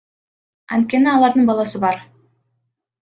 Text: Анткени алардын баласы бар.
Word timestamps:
Анткени 0.77 1.11
алардын 1.13 1.47
баласы 1.53 1.83
бар. 1.87 2.01